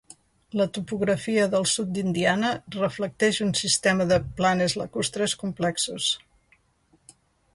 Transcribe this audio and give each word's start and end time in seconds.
La 0.59 0.65
topografia 0.77 1.43
del 1.51 1.67
sud 1.71 1.89
d'Indiana 1.97 2.49
reflecteix 2.77 3.39
un 3.47 3.53
sistema 3.61 4.09
de 4.13 4.19
planes 4.39 4.77
lacustres 4.83 5.39
complexos. 5.45 6.11